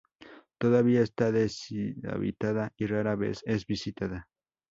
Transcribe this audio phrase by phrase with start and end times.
[0.57, 4.27] Todavía está deshabitada y rara vez es visitada.